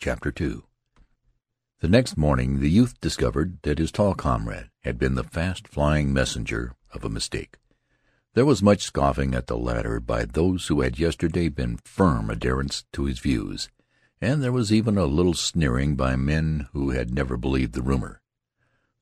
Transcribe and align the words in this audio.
CHAPTER 0.00 0.32
II 0.40 0.60
The 1.80 1.88
next 1.88 2.16
morning 2.16 2.60
the 2.60 2.70
youth 2.70 3.00
discovered 3.00 3.58
that 3.62 3.80
his 3.80 3.90
tall 3.90 4.14
comrade 4.14 4.70
had 4.82 4.96
been 4.96 5.16
the 5.16 5.24
fast 5.24 5.66
flying 5.66 6.12
messenger 6.12 6.76
of 6.92 7.04
a 7.04 7.10
mistake. 7.10 7.58
There 8.34 8.44
was 8.44 8.62
much 8.62 8.84
scoffing 8.84 9.34
at 9.34 9.48
the 9.48 9.56
latter 9.56 9.98
by 9.98 10.24
those 10.24 10.68
who 10.68 10.82
had 10.82 11.00
yesterday 11.00 11.48
been 11.48 11.78
firm 11.78 12.30
adherents 12.30 12.84
to 12.92 13.06
his 13.06 13.18
views, 13.18 13.70
and 14.20 14.40
there 14.40 14.52
was 14.52 14.72
even 14.72 14.96
a 14.96 15.04
little 15.04 15.34
sneering 15.34 15.96
by 15.96 16.14
men 16.14 16.68
who 16.72 16.90
had 16.90 17.12
never 17.12 17.36
believed 17.36 17.72
the 17.72 17.82
rumor. 17.82 18.22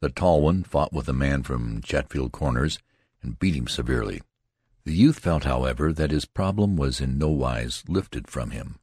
The 0.01 0.09
tall 0.09 0.41
one 0.41 0.63
fought 0.63 0.95
with 0.95 1.11
a 1.11 1.13
man 1.13 1.43
from 1.43 1.83
Chatfield 1.83 2.33
Corners 2.33 2.79
and 3.23 3.39
beat 3.39 3.55
him 3.55 3.69
severely. 3.69 4.23
The 4.85 4.95
youth 4.95 5.19
felt, 5.19 5.45
however, 5.45 5.93
that 5.93 6.11
his 6.11 6.25
problem 6.25 6.77
was 6.77 7.03
in 7.03 7.19
no 7.19 7.29
wise 7.29 7.85
lifted 7.87 8.29
from 8.29 8.51
him. 8.51 8.79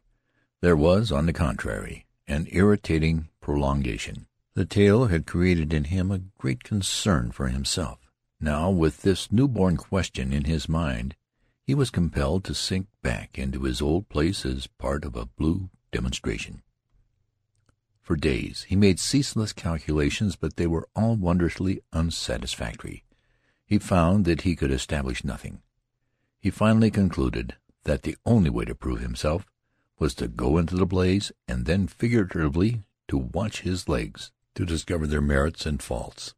There 0.64 0.78
was, 0.78 1.12
on 1.12 1.26
the 1.26 1.34
contrary, 1.34 2.06
an 2.26 2.48
irritating 2.50 3.28
prolongation. 3.42 4.28
The 4.54 4.64
tale 4.64 5.08
had 5.08 5.28
created 5.28 5.74
in 5.74 5.84
him 5.84 6.10
a 6.10 6.22
great 6.38 6.64
concern 6.64 7.32
for 7.32 7.50
himself. 7.50 8.00
Now, 8.40 8.70
with 8.70 9.02
this 9.02 9.30
new-born 9.30 9.76
question 9.76 10.32
in 10.32 10.46
his 10.46 10.70
mind, 10.70 11.18
he 11.66 11.76
was 11.76 11.90
compelled 11.90 12.46
to 12.46 12.56
sink 12.56 12.88
back 13.02 13.38
into 13.38 13.64
his 13.64 13.82
old 13.82 14.08
place 14.08 14.46
as 14.46 14.68
part 14.68 15.04
of 15.04 15.18
a 15.18 15.26
blue 15.26 15.70
demonstration. 15.92 16.62
For 18.02 18.16
days 18.16 18.64
he 18.70 18.78
made 18.78 19.02
ceaseless 19.02 19.52
calculations, 19.52 20.38
but 20.38 20.56
they 20.56 20.68
were 20.68 20.88
all 20.96 21.18
wondrously 21.18 21.82
unsatisfactory. 21.92 23.04
He 23.66 23.80
found 23.80 24.24
that 24.24 24.44
he 24.44 24.56
could 24.56 24.72
establish 24.72 25.26
nothing. 25.26 25.62
He 26.40 26.50
finally 26.50 26.90
concluded 26.90 27.58
that 27.84 28.04
the 28.04 28.16
only 28.26 28.50
way 28.50 28.64
to 28.64 28.74
prove 28.74 29.02
himself 29.02 29.46
was 30.00 30.14
to 30.16 30.28
go 30.28 30.58
into 30.58 30.76
the 30.76 30.86
blaze 30.86 31.32
and 31.48 31.66
then 31.66 31.88
figuratively 31.88 32.84
to 33.08 33.18
watch 33.18 33.62
his 33.62 33.88
legs, 33.88 34.32
to 34.56 34.66
discover 34.66 35.08
their 35.08 35.22
merits 35.22 35.66
and 35.66 35.82
faults. 35.82 36.34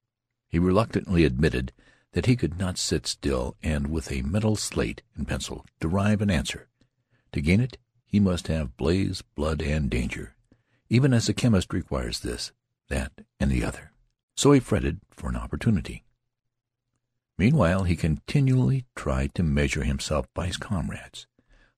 He 0.48 0.60
reluctantly 0.60 1.26
admitted 1.26 1.74
that 2.14 2.26
he 2.26 2.36
could 2.36 2.58
not 2.58 2.78
sit 2.78 3.08
still 3.08 3.56
and 3.62 3.88
with 3.88 4.12
a 4.12 4.22
mental 4.22 4.56
slate 4.56 5.02
and 5.16 5.28
pencil 5.28 5.66
derive 5.80 6.22
an 6.22 6.30
answer. 6.30 6.68
To 7.34 7.42
gain 7.42 7.60
it 7.60 7.78
he 8.06 8.20
must 8.20 8.48
have 8.48 8.78
blaze, 8.78 9.22
blood, 9.36 9.62
and 9.62 9.90
danger 9.90 10.36
even 10.90 11.14
as 11.14 11.28
the 11.28 11.34
chemist 11.34 11.74
requires 11.74 12.20
this, 12.20 12.52
that, 12.90 13.12
and 13.40 13.52
the 13.52 13.64
other. 13.64 13.92
So 14.36 14.52
he 14.52 14.60
fretted 14.60 15.00
for 15.12 15.30
an 15.30 15.36
opportunity. 15.36 16.04
Meanwhile 17.38 17.84
he 17.84 17.96
continually 17.96 18.86
tried 18.96 19.34
to 19.36 19.44
measure 19.44 19.84
himself 19.84 20.28
by 20.34 20.48
his 20.48 20.58
comrades. 20.58 21.28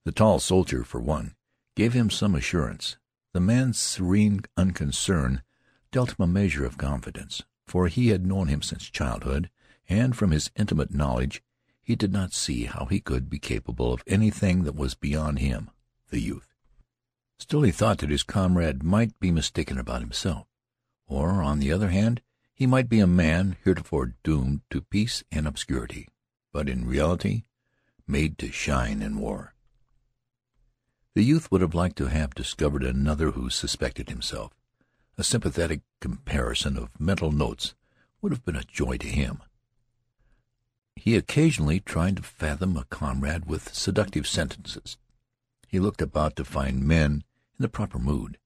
The 0.06 0.12
tall 0.12 0.40
soldier, 0.40 0.84
for 0.84 1.00
one, 1.00 1.36
gave 1.78 1.94
him 1.94 2.10
some 2.10 2.34
assurance. 2.34 2.98
The 3.34 3.40
man's 3.40 3.78
serene 3.78 4.42
unconcern 4.58 5.44
dealt 5.92 6.18
him 6.18 6.24
a 6.24 6.28
measure 6.28 6.66
of 6.66 6.76
confidence, 6.76 7.44
for 7.68 7.88
he 7.88 8.08
had 8.08 8.26
known 8.26 8.48
him 8.48 8.64
since 8.64 8.90
childhood, 8.90 9.52
and 9.88 10.16
from 10.16 10.32
his 10.32 10.50
intimate 10.56 10.92
knowledge 10.92 11.44
he 11.80 11.96
did 11.96 12.12
not 12.12 12.34
see 12.34 12.64
how 12.64 12.86
he 12.86 13.00
could 13.00 13.30
be 13.30 13.38
capable 13.38 13.94
of 13.94 14.02
anything 14.08 14.64
that 14.64 14.76
was 14.76 14.96
beyond 14.96 15.38
him, 15.38 15.70
the 16.10 16.20
youth. 16.20 16.56
Still 17.38 17.62
he 17.62 17.72
thought 17.72 18.00
that 18.00 18.10
his 18.10 18.24
comrade 18.24 18.82
might 18.82 19.20
be 19.20 19.30
mistaken 19.30 19.78
about 19.78 20.02
himself, 20.02 20.48
or, 21.06 21.44
on 21.44 21.60
the 21.60 21.72
other 21.72 21.90
hand, 21.90 22.24
he 22.56 22.66
might 22.66 22.90
be 22.90 23.00
a 23.00 23.06
man 23.06 23.56
heretofore 23.64 24.16
doomed 24.24 24.62
to 24.72 24.82
peace 24.82 25.24
and 25.32 25.46
obscurity, 25.46 26.08
but 26.52 26.68
in 26.68 26.88
reality 26.88 27.44
made 28.08 28.40
to 28.40 28.52
shine 28.52 29.04
in 29.04 29.20
war. 29.20 29.54
The 31.18 31.24
youth 31.24 31.50
would 31.50 31.62
have 31.62 31.74
liked 31.74 31.96
to 31.96 32.10
have 32.10 32.36
discovered 32.36 32.84
another 32.84 33.32
who 33.32 33.50
suspected 33.50 34.08
himself. 34.08 34.54
A 35.18 35.24
sympathetic 35.24 35.82
comparison 36.00 36.78
of 36.78 36.92
mental 37.00 37.32
notes 37.32 37.74
would 38.22 38.32
have 38.32 38.46
been 38.46 38.56
a 38.56 38.62
joy 38.62 38.98
to 38.98 39.08
him. 39.08 39.42
He 40.96 41.16
occasionally 41.16 41.80
tried 41.80 42.18
to 42.18 42.22
fathom 42.22 42.78
a 42.78 42.86
comrade 42.92 43.48
with 43.48 43.74
seductive 43.74 44.28
sentences. 44.28 45.00
He 45.68 45.80
looked 45.80 46.04
about 46.04 46.36
to 46.36 46.46
find 46.46 46.86
men 46.86 47.24
in 47.58 47.64
the 47.64 47.68
proper 47.68 47.98
mood. 47.98 48.38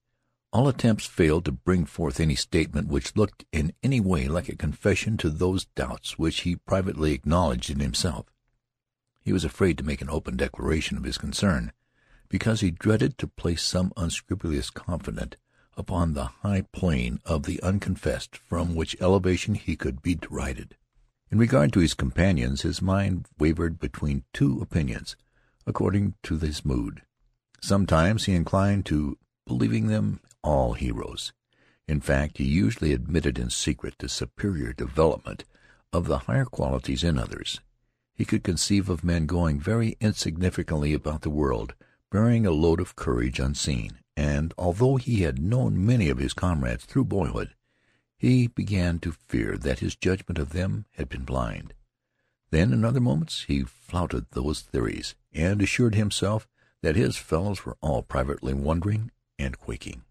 All 0.54 0.70
attempts 0.70 1.06
failed 1.06 1.44
to 1.44 1.52
bring 1.52 1.84
forth 1.84 2.22
any 2.22 2.36
statement 2.36 2.88
which 2.88 3.18
looked 3.18 3.44
in 3.52 3.74
any 3.84 4.00
way 4.00 4.30
like 4.30 4.48
a 4.48 4.56
confession 4.56 5.18
to 5.18 5.30
those 5.30 5.66
doubts 5.66 6.18
which 6.18 6.44
he 6.44 6.56
privately 6.56 7.12
acknowledged 7.12 7.70
in 7.70 7.82
himself. 7.82 8.28
He 9.20 9.34
was 9.34 9.44
afraid 9.44 9.78
to 9.80 9.84
make 9.84 10.02
an 10.02 10.10
open 10.10 10.38
declaration 10.38 10.96
of 10.96 11.04
his 11.04 11.18
concern, 11.18 11.74
because 12.32 12.62
he 12.62 12.72
dreaded 12.72 13.18
to 13.18 13.28
place 13.28 13.62
some 13.62 13.92
unscrupulous 13.98 14.70
confidant 14.70 15.36
upon 15.76 16.14
the 16.14 16.24
high 16.44 16.62
plane 16.72 17.20
of 17.26 17.44
the 17.44 17.62
unconfessed 17.62 18.38
from 18.38 18.74
which 18.74 18.96
elevation 19.02 19.54
he 19.54 19.76
could 19.76 20.02
be 20.02 20.16
derided. 20.16 20.78
In 21.30 21.38
regard 21.38 21.74
to 21.74 21.82
his 21.82 21.94
companions, 21.94 22.62
his 22.62 22.82
mind 22.82 23.28
wavered 23.38 23.80
between 23.80 24.24
two 24.32 24.62
opinions, 24.62 25.18
according 25.68 26.14
to 26.24 26.38
his 26.38 26.64
mood. 26.64 27.02
Sometimes 27.62 28.24
he 28.24 28.34
inclined 28.34 28.86
to 28.86 29.18
believing 29.46 29.88
them 29.88 30.22
all 30.42 30.72
heroes. 30.72 31.34
In 31.86 32.00
fact, 32.00 32.38
he 32.38 32.46
usually 32.46 32.94
admitted 32.94 33.38
in 33.38 33.50
secret 33.50 33.96
the 34.00 34.08
superior 34.08 34.72
development 34.72 35.44
of 35.92 36.08
the 36.08 36.20
higher 36.20 36.46
qualities 36.46 37.04
in 37.04 37.20
others. 37.20 37.60
He 38.16 38.24
could 38.24 38.44
conceive 38.44 38.88
of 38.88 39.04
men 39.04 39.26
going 39.26 39.60
very 39.60 39.98
insignificantly 40.00 40.94
about 40.94 41.24
the 41.24 41.30
world, 41.30 41.74
bearing 42.12 42.46
a 42.46 42.52
load 42.52 42.80
of 42.82 42.96
courage 42.96 43.40
unseen, 43.40 43.98
and 44.18 44.54
although 44.58 44.98
he 44.98 45.22
had 45.22 45.42
known 45.42 45.86
many 45.86 46.10
of 46.10 46.18
his 46.18 46.34
comrades 46.34 46.86
through 46.86 47.06
boyhood, 47.06 47.56
he 48.18 48.48
began 48.48 49.00
to 49.00 49.12
fear 49.12 49.58
that 49.58 49.80
his 49.80 49.96
judgment 49.96 50.38
of 50.38 50.50
them 50.50 50.86
had 50.92 51.10
been 51.10 51.24
blind. 51.24 51.74
Then, 52.52 52.74
in 52.74 52.84
other 52.84 53.00
moments, 53.00 53.46
he 53.48 53.64
flouted 53.64 54.26
those 54.32 54.60
theories, 54.60 55.16
and 55.34 55.62
assured 55.62 55.96
himself 55.96 56.48
that 56.82 56.98
his 56.98 57.16
fellows 57.16 57.66
were 57.66 57.78
all 57.82 58.04
privately 58.04 58.54
wondering 58.54 59.10
and 59.40 59.58
quaking. 59.58 60.04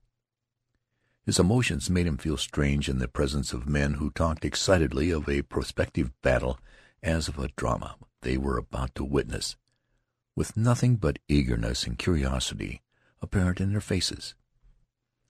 His 1.27 1.39
emotions 1.39 1.91
made 1.91 2.07
him 2.07 2.17
feel 2.17 2.39
strange 2.39 2.89
in 2.89 2.99
the 2.99 3.07
presence 3.07 3.53
of 3.53 3.69
men 3.69 3.95
who 3.95 4.11
talked 4.11 4.45
excitedly 4.45 5.11
of 5.11 5.29
a 5.29 5.43
prospective 5.43 6.11
battle 6.23 6.59
as 7.03 7.29
of 7.29 7.39
a 7.39 7.49
drama 7.57 7.97
they 8.23 8.37
were 8.37 8.57
about 8.57 8.95
to 8.95 9.05
witness, 9.05 9.57
with 10.41 10.57
nothing 10.57 10.97
but 10.97 11.19
eagerness 11.29 11.87
and 11.87 11.99
curiosity 11.99 12.81
apparent 13.21 13.61
in 13.61 13.73
their 13.73 13.81
faces. 13.83 14.35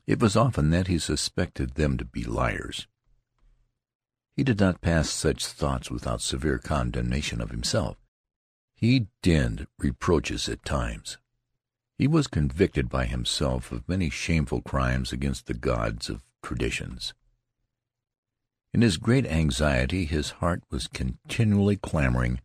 It 0.07 0.21
was 0.21 0.37
often 0.37 0.71
that 0.71 0.87
he 0.87 1.01
suspected 1.01 1.75
them 1.75 1.99
to 1.99 2.05
be 2.05 2.23
liars. 2.23 2.87
He 4.37 4.45
did 4.45 4.61
not 4.61 4.81
pass 4.81 5.11
such 5.11 5.45
thoughts 5.45 5.91
without 5.91 6.23
severe 6.23 6.59
condemnation 6.59 7.41
of 7.41 7.51
himself. 7.51 7.97
He 8.77 9.09
dinned 9.21 9.67
reproaches 9.81 10.49
at 10.49 10.65
times. 10.65 11.19
He 11.99 12.07
was 12.07 12.29
convicted 12.29 12.89
by 12.89 13.07
himself 13.07 13.73
of 13.73 13.89
many 13.89 14.11
shameful 14.11 14.63
crimes 14.63 15.13
against 15.13 15.47
the 15.47 15.55
gods 15.55 16.09
of 16.09 16.23
traditions. 16.41 17.15
In 18.73 18.81
his 18.81 18.97
great 18.97 19.27
anxiety 19.27 20.05
his 20.05 20.31
heart 20.39 20.63
was 20.71 20.87
continually 20.87 21.75
clamoring 21.75 22.39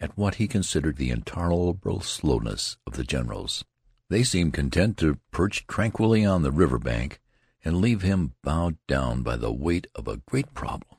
at 0.00 0.16
what 0.16 0.36
he 0.36 0.46
considered 0.46 0.96
the 0.96 1.10
intolerable 1.10 2.00
slowness 2.00 2.76
of 2.86 2.94
the 2.94 3.04
generals. 3.04 3.64
They 4.08 4.22
seemed 4.22 4.54
content 4.54 4.98
to 4.98 5.18
perch 5.30 5.66
tranquilly 5.66 6.24
on 6.24 6.42
the 6.42 6.52
river 6.52 6.78
bank 6.78 7.20
and 7.64 7.80
leave 7.80 8.02
him 8.02 8.34
bowed 8.42 8.76
down 8.86 9.22
by 9.22 9.36
the 9.36 9.52
weight 9.52 9.86
of 9.94 10.06
a 10.06 10.18
great 10.18 10.54
problem. 10.54 10.98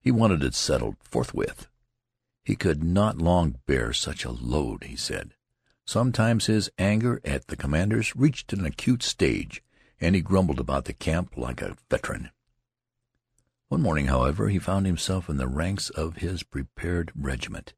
He 0.00 0.10
wanted 0.10 0.42
it 0.42 0.54
settled 0.54 0.96
forthwith. 1.00 1.68
He 2.44 2.56
could 2.56 2.82
not 2.82 3.18
long 3.18 3.56
bear 3.66 3.92
such 3.92 4.24
a 4.24 4.30
load, 4.30 4.84
he 4.84 4.96
said. 4.96 5.34
Sometimes 5.84 6.46
his 6.46 6.70
anger 6.78 7.20
at 7.24 7.46
the 7.46 7.56
commanders 7.56 8.16
reached 8.16 8.52
an 8.52 8.64
acute 8.64 9.02
stage, 9.02 9.62
and 10.00 10.14
he 10.14 10.20
grumbled 10.20 10.58
about 10.58 10.86
the 10.86 10.92
camp 10.92 11.36
like 11.36 11.62
a 11.62 11.76
veteran. 11.88 12.30
One 13.68 13.82
morning, 13.82 14.06
however, 14.06 14.48
he 14.48 14.58
found 14.58 14.86
himself 14.86 15.28
in 15.28 15.36
the 15.36 15.48
ranks 15.48 15.90
of 15.90 16.16
his 16.16 16.42
prepared 16.42 17.12
regiment. 17.14 17.74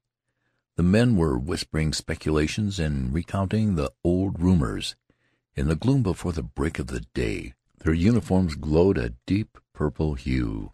The 0.78 0.84
men 0.84 1.16
were 1.16 1.36
whispering 1.36 1.92
speculations 1.92 2.78
and 2.78 3.12
recounting 3.12 3.74
the 3.74 3.90
old 4.04 4.40
rumors. 4.40 4.94
In 5.56 5.66
the 5.66 5.74
gloom 5.74 6.04
before 6.04 6.32
the 6.32 6.44
break 6.44 6.78
of 6.78 6.86
the 6.86 7.00
day 7.00 7.54
their 7.80 7.92
uniforms 7.92 8.54
glowed 8.54 8.96
a 8.96 9.14
deep 9.26 9.58
purple 9.72 10.14
hue. 10.14 10.70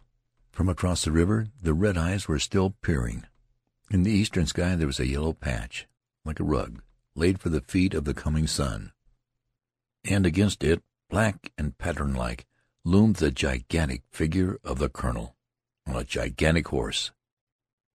From 0.51 0.69
across 0.69 1.03
the 1.03 1.11
river 1.11 1.47
the 1.59 1.73
red 1.73 1.97
eyes 1.97 2.27
were 2.27 2.37
still 2.37 2.75
peering. 2.83 3.25
In 3.89 4.03
the 4.03 4.11
eastern 4.11 4.45
sky 4.45 4.75
there 4.75 4.85
was 4.85 4.99
a 4.99 5.07
yellow 5.07 5.33
patch, 5.33 5.87
like 6.23 6.39
a 6.39 6.43
rug 6.43 6.83
laid 7.15 7.39
for 7.39 7.49
the 7.49 7.61
feet 7.61 7.95
of 7.95 8.05
the 8.05 8.13
coming 8.13 8.45
sun. 8.45 8.91
And 10.03 10.27
against 10.27 10.63
it, 10.63 10.83
black 11.09 11.51
and 11.57 11.79
pattern-like, 11.79 12.45
loomed 12.83 13.15
the 13.15 13.31
gigantic 13.31 14.03
figure 14.11 14.59
of 14.63 14.77
the 14.77 14.87
colonel 14.87 15.35
on 15.87 15.95
a 15.95 16.03
gigantic 16.03 16.67
horse. 16.67 17.11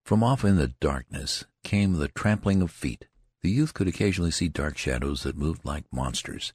From 0.04 0.24
off 0.24 0.44
in 0.44 0.56
the 0.56 0.74
darkness 0.80 1.44
came 1.70 1.92
the 1.92 2.08
trampling 2.08 2.62
of 2.62 2.68
feet. 2.68 3.06
The 3.42 3.48
youth 3.48 3.74
could 3.74 3.86
occasionally 3.86 4.32
see 4.32 4.48
dark 4.48 4.76
shadows 4.76 5.22
that 5.22 5.38
moved 5.38 5.64
like 5.64 5.84
monsters. 5.92 6.52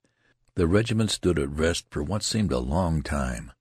The 0.56 0.68
regiment 0.68 1.10
stood 1.10 1.40
at 1.40 1.50
rest 1.50 1.86
for 1.90 2.04
what 2.04 2.22
seemed 2.22 2.52
a 2.52 2.60
long 2.60 3.02
time. 3.02 3.54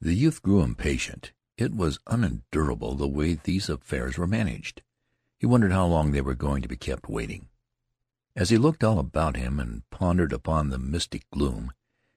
The 0.00 0.14
youth 0.14 0.42
grew 0.42 0.60
impatient. 0.60 1.30
It 1.56 1.72
was 1.72 2.00
unendurable 2.08 2.96
the 2.96 3.06
way 3.06 3.34
these 3.34 3.68
affairs 3.68 4.18
were 4.18 4.26
managed. 4.26 4.82
He 5.38 5.46
wondered 5.46 5.70
how 5.70 5.86
long 5.86 6.10
they 6.10 6.20
were 6.20 6.34
going 6.34 6.62
to 6.62 6.68
be 6.68 6.76
kept 6.76 7.08
waiting. 7.08 7.46
As 8.34 8.50
he 8.50 8.58
looked 8.58 8.82
all 8.82 8.98
about 8.98 9.36
him 9.36 9.60
and 9.60 9.88
pondered 9.90 10.32
upon 10.32 10.70
the 10.70 10.78
mystic 10.80 11.30
gloom, 11.30 11.70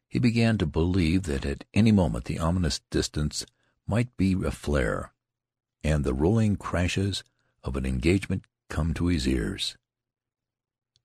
he 0.08 0.18
began 0.18 0.58
to 0.58 0.66
believe 0.66 1.24
that 1.24 1.46
at 1.46 1.66
any 1.76 1.92
moment 1.92 2.26
the 2.26 2.40
ominous 2.40 2.82
distance 2.90 3.46
might 3.86 4.18
be 4.18 4.34
aflare, 4.34 5.10
and 5.84 6.04
the 6.04 6.16
rolling 6.16 6.56
crashes 6.56 7.24
of 7.64 7.76
an 7.76 7.86
engagement 7.86 8.46
come 8.72 8.94
to 8.94 9.08
his 9.08 9.28
ears. 9.28 9.76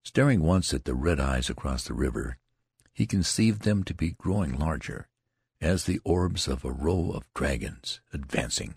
Staring 0.04 0.40
once 0.40 0.72
at 0.72 0.84
the 0.84 0.94
red 0.94 1.18
eyes 1.18 1.50
across 1.50 1.82
the 1.82 1.94
river, 1.94 2.38
he 2.94 3.06
conceived 3.06 3.62
them 3.62 3.82
to 3.82 3.92
be 3.92 4.12
growing 4.12 4.56
larger, 4.56 5.08
as 5.60 5.84
the 5.84 6.00
orbs 6.04 6.46
of 6.46 6.64
a 6.64 6.70
row 6.70 7.10
of 7.10 7.24
dragons 7.34 8.00
advancing. 8.12 8.74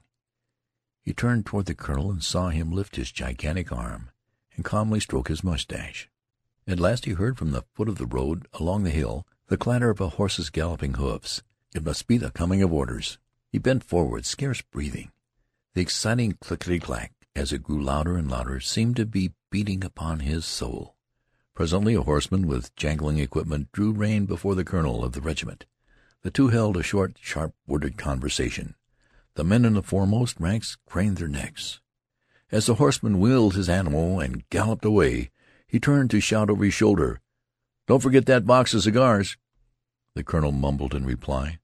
He 1.04 1.14
turned 1.14 1.46
toward 1.46 1.68
the 1.68 1.76
colonel 1.76 2.10
and 2.10 2.24
saw 2.24 2.50
him 2.50 2.72
lift 2.72 2.96
his 2.96 3.12
gigantic 3.12 3.72
arm 3.72 4.10
and 4.56 4.66
calmly 4.66 5.00
stroke 5.00 5.28
his 5.28 5.44
mustache. 5.44 6.10
At 6.68 6.80
last 6.80 7.06
he 7.06 7.12
heard 7.12 7.38
from 7.38 7.52
the 7.52 7.66
foot 7.76 7.90
of 7.90 8.00
the 8.00 8.08
road 8.08 8.48
along 8.54 8.84
the 8.84 8.90
hill 8.90 9.26
the 9.48 9.58
clatter 9.58 9.92
of 9.92 10.02
a 10.02 10.10
horse's 10.10 10.50
galloping 10.50 10.96
hoofs. 10.96 11.44
It 11.76 11.86
must 11.86 12.08
be 12.08 12.18
the 12.18 12.32
coming 12.32 12.64
of 12.64 12.74
orders. 12.74 13.20
He 13.52 13.60
bent 13.60 13.84
forward, 13.84 14.26
scarce 14.26 14.62
breathing. 14.62 15.12
The 15.76 15.82
exciting 15.82 16.38
clickety-clack, 16.42 17.14
as 17.40 17.54
it 17.54 17.64
grew 17.64 17.82
louder 17.82 18.18
and 18.18 18.30
louder, 18.30 18.60
seemed 18.60 18.98
to 18.98 19.06
be 19.06 19.32
beating 19.50 19.82
upon 19.84 20.20
his 20.20 20.46
soul. 20.46 20.96
Presently 21.56 21.96
a 21.96 22.02
horseman 22.02 22.48
with 22.48 22.76
jangling 22.76 23.18
equipment 23.18 23.72
drew 23.72 23.94
rein 23.94 24.26
before 24.26 24.56
the 24.56 24.66
colonel 24.66 25.06
of 25.06 25.14
the 25.14 25.22
regiment. 25.22 25.66
The 26.22 26.32
two 26.32 26.50
held 26.50 26.76
a 26.76 26.84
short, 26.84 27.18
sharp-worded 27.22 27.98
conversation. 27.98 28.76
The 29.36 29.46
men 29.46 29.64
in 29.64 29.74
the 29.74 29.82
foremost 29.82 30.38
ranks 30.38 30.78
craned 30.86 31.18
their 31.18 31.30
necks. 31.30 31.80
As 32.52 32.66
the 32.66 32.76
horseman 32.76 33.22
wheeled 33.22 33.56
his 33.56 33.70
animal 33.70 34.20
and 34.20 34.48
galloped 34.50 34.84
away, 34.84 35.32
he 35.66 35.80
turned 35.80 36.12
to 36.12 36.20
shout 36.20 36.50
over 36.50 36.66
his 36.66 36.74
shoulder, 36.74 37.22
"Don't 37.88 38.04
forget 38.04 38.26
that 38.26 38.46
box 38.46 38.74
of 38.74 38.84
cigars." 38.84 39.38
The 40.14 40.26
colonel 40.26 40.52
mumbled 40.52 40.94
in 40.94 41.06
reply. 41.06 41.60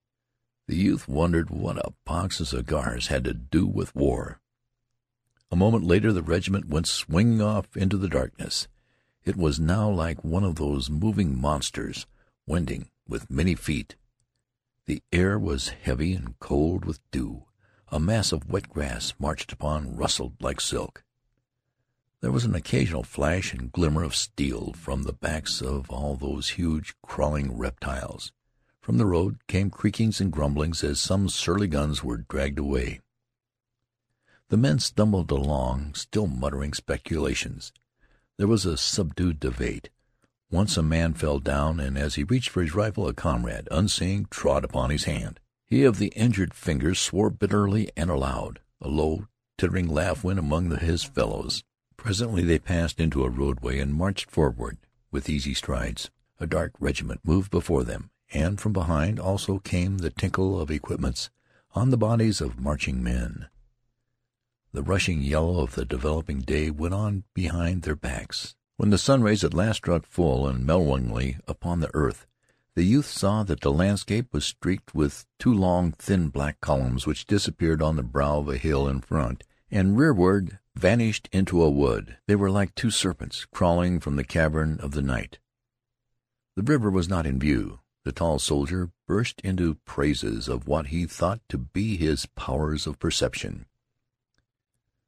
The 0.68 0.78
youth 0.78 1.10
wondered 1.10 1.50
what 1.50 1.78
a 1.78 1.94
box 2.06 2.40
of 2.40 2.48
cigars 2.48 3.08
had 3.08 3.26
to 3.26 3.34
do 3.34 3.68
with 3.68 3.94
war. 3.94 4.40
A 5.56 5.58
moment 5.58 5.86
later 5.86 6.12
the 6.12 6.22
regiment 6.22 6.68
went 6.68 6.86
swinging 6.86 7.42
off 7.42 7.78
into 7.78 7.96
the 7.96 8.10
darkness. 8.10 8.68
It 9.24 9.38
was 9.38 9.58
now 9.58 9.90
like 9.90 10.22
one 10.22 10.44
of 10.44 10.56
those 10.56 10.90
moving 10.90 11.40
monsters, 11.40 12.06
wending 12.46 12.90
with 13.08 13.32
many 13.32 13.56
feet. 13.56 13.96
The 14.86 15.02
air 15.14 15.40
was 15.40 15.70
heavy 15.70 16.14
and 16.14 16.38
cold 16.40 16.84
with 16.84 17.00
dew. 17.10 17.46
A 17.88 18.02
mass 18.02 18.34
of 18.34 18.50
wet 18.52 18.68
grass, 18.68 19.14
marched 19.18 19.54
upon, 19.54 19.96
rustled 19.96 20.34
like 20.42 20.60
silk. 20.60 21.06
There 22.20 22.34
was 22.34 22.44
an 22.44 22.54
occasional 22.54 23.04
flash 23.04 23.54
and 23.54 23.72
glimmer 23.72 24.04
of 24.04 24.14
steel 24.14 24.74
from 24.74 25.04
the 25.04 25.14
backs 25.14 25.62
of 25.62 25.90
all 25.90 26.18
those 26.18 26.50
huge, 26.50 26.96
crawling 27.02 27.58
reptiles. 27.58 28.34
From 28.82 28.98
the 28.98 29.06
road 29.06 29.38
came 29.48 29.70
creakings 29.70 30.20
and 30.20 30.34
grumblings 30.34 30.84
as 30.84 31.00
some 31.00 31.30
surly 31.30 31.68
guns 31.68 32.04
were 32.04 32.18
dragged 32.18 32.60
away. 32.60 33.00
The 34.50 34.58
men 34.58 34.78
stumbled 34.78 35.32
along, 35.32 35.96
still 35.96 36.28
muttering 36.28 36.74
speculations. 36.74 37.74
There 38.38 38.48
was 38.48 38.66
a 38.66 38.78
subdued 38.78 39.40
debate. 39.40 39.90
Once 40.52 40.78
a 40.78 40.84
man 40.84 41.16
fell 41.16 41.40
down, 41.40 41.80
and 41.80 41.98
as 41.98 42.16
he 42.16 42.24
reached 42.24 42.50
for 42.50 42.62
his 42.62 42.76
rifle 42.76 43.08
a 43.08 43.14
comrade, 43.14 43.68
unseeing, 43.72 44.28
trod 44.30 44.64
upon 44.64 44.92
his 44.92 45.06
hand. 45.06 45.40
He 45.66 45.84
of 45.84 45.98
the 45.98 46.10
injured 46.10 46.54
fingers 46.54 47.00
swore 47.00 47.32
bitterly 47.32 47.90
and 47.98 48.12
aloud. 48.12 48.60
A 48.80 48.88
low, 48.88 49.28
tittering 49.58 49.88
laugh 49.88 50.24
went 50.24 50.38
among 50.38 50.70
his 50.78 51.04
fellows. 51.04 51.64
Presently 51.98 52.44
they 52.44 52.60
passed 52.60 53.00
into 53.00 53.24
a 53.24 53.30
roadway 53.30 53.80
and 53.80 53.96
marched 53.96 54.30
forward 54.30 54.78
with 55.10 55.28
easy 55.28 55.56
strides. 55.56 56.12
A 56.40 56.46
dark 56.46 56.74
regiment 56.80 57.22
moved 57.24 57.50
before 57.50 57.84
them, 57.84 58.12
and 58.32 58.62
from 58.62 58.74
behind 58.74 59.20
also 59.20 59.58
came 59.58 59.98
the 59.98 60.12
tinkle 60.12 60.62
of 60.62 60.70
equipments 60.70 61.32
on 61.74 61.90
the 61.90 61.98
bodies 61.98 62.42
of 62.42 62.60
marching 62.60 63.02
men. 63.02 63.48
The 64.76 64.84
rushing 64.84 65.22
yellow 65.22 65.62
of 65.62 65.76
the 65.76 65.86
developing 65.86 66.42
day 66.42 66.70
went 66.70 66.94
on 66.94 67.24
behind 67.34 67.84
their 67.84 67.96
backs. 67.96 68.56
When 68.76 68.90
the 68.90 68.98
sun 68.98 69.24
rays 69.24 69.42
at 69.42 69.54
last 69.54 69.78
struck 69.78 70.06
full 70.06 70.46
and 70.50 70.66
mellowingly 70.66 71.38
upon 71.48 71.80
the 71.80 71.90
earth, 71.94 72.28
the 72.76 72.84
youth 72.84 73.06
saw 73.06 73.44
that 73.44 73.62
the 73.62 73.72
landscape 73.72 74.34
was 74.34 74.44
streaked 74.44 74.94
with 74.94 75.26
two 75.40 75.54
long, 75.54 75.94
thin 75.94 76.28
black 76.28 76.60
columns 76.60 77.08
which 77.08 77.26
disappeared 77.26 77.82
on 77.82 77.96
the 77.96 78.04
brow 78.04 78.40
of 78.40 78.50
a 78.50 78.58
hill 78.58 78.86
in 78.86 79.00
front, 79.00 79.46
and 79.72 79.98
rearward 79.98 80.60
vanished 80.76 81.30
into 81.32 81.64
a 81.64 81.72
wood. 81.72 82.18
They 82.28 82.36
were 82.36 82.52
like 82.52 82.76
two 82.76 82.92
serpents 82.92 83.46
crawling 83.46 84.02
from 84.02 84.18
the 84.18 84.26
cavern 84.26 84.82
of 84.82 84.92
the 84.92 85.02
night. 85.02 85.40
The 86.58 86.64
river 86.64 86.92
was 86.92 87.08
not 87.08 87.26
in 87.26 87.40
view. 87.40 87.80
The 88.04 88.12
tall 88.12 88.40
soldier 88.40 88.92
burst 89.08 89.40
into 89.40 89.76
praises 89.86 90.50
of 90.50 90.68
what 90.68 90.88
he 90.88 91.06
thought 91.06 91.40
to 91.48 91.58
be 91.58 91.96
his 91.96 92.26
powers 92.26 92.86
of 92.86 93.00
perception. 93.00 93.68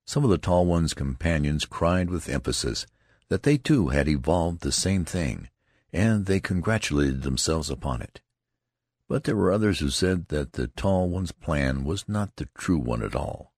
Some 0.07 0.24
of 0.24 0.30
the 0.30 0.38
tall 0.38 0.65
one's 0.65 0.94
companions 0.94 1.65
cried 1.65 2.09
with 2.09 2.30
emphasis 2.30 2.88
that 3.27 3.44
they 3.44 3.57
too 3.57 3.89
had 3.89 4.07
evolved 4.07 4.62
the 4.62 4.71
same 4.71 5.04
thing, 5.04 5.50
and 5.92 6.25
they 6.25 6.39
congratulated 6.39 7.24
themselves 7.24 7.69
upon 7.69 8.01
it. 8.01 8.21
But 9.09 9.25
there 9.25 9.36
were 9.36 9.51
others 9.51 9.80
who 9.80 9.89
said 9.89 10.30
that 10.30 10.54
the 10.54 10.69
tall 10.69 11.09
one's 11.09 11.33
plan 11.33 11.83
was 11.83 12.07
not 12.07 12.38
the 12.38 12.48
true 12.57 12.77
one 12.77 13.04
at 13.04 13.15
all. 13.15 13.51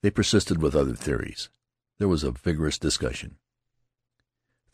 They 0.00 0.10
persisted 0.10 0.62
with 0.62 0.76
other 0.76 0.94
theories. 0.94 1.50
There 1.98 2.08
was 2.08 2.22
a 2.22 2.30
vigorous 2.30 2.78
discussion. 2.78 3.38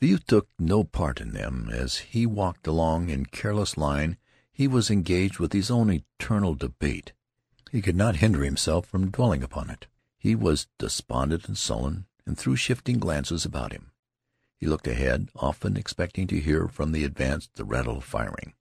The 0.01 0.09
youth 0.09 0.27
took 0.27 0.49
no 0.59 0.85
part 0.85 1.23
in 1.23 1.33
them. 1.33 1.71
As 1.73 1.97
he 1.97 2.27
walked 2.27 2.67
along 2.67 3.09
in 3.09 3.25
careless 3.25 3.79
line 3.79 4.19
he 4.53 4.69
was 4.69 4.91
engaged 4.91 5.39
with 5.39 5.55
his 5.55 5.71
own 5.71 5.91
eternal 5.91 6.55
debate. 6.55 7.15
He 7.73 7.81
could 7.81 7.97
not 7.97 8.17
hinder 8.17 8.45
himself 8.45 8.87
from 8.87 9.11
dwelling 9.11 9.43
upon 9.43 9.71
it. 9.71 9.87
He 10.27 10.35
was 10.35 10.67
despondent 10.77 11.47
and 11.47 11.57
sullen, 11.57 12.07
and 12.27 12.37
threw 12.37 12.57
shifting 12.57 12.99
glances 12.99 13.45
about 13.45 13.71
him. 13.71 13.93
He 14.57 14.67
looked 14.67 14.89
ahead, 14.89 15.29
often 15.37 15.77
expecting 15.77 16.27
to 16.27 16.41
hear 16.41 16.67
from 16.67 16.91
the 16.91 17.05
advance 17.05 17.47
the 17.47 17.65
rattle 17.65 17.99
of 17.99 18.05
firing. 18.05 18.55